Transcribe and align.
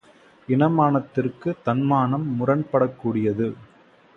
இனமானத்திற்குத் 0.47 1.61
தன்மானம் 1.63 2.25
முரண்படக்கூடியது! 2.39 3.49